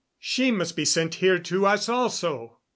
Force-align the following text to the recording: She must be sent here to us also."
She 0.17 0.49
must 0.49 0.75
be 0.75 0.83
sent 0.83 1.13
here 1.21 1.37
to 1.37 1.67
us 1.67 1.87
also." 1.87 2.57